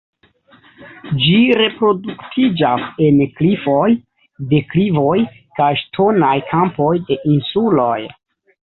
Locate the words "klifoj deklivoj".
3.37-5.15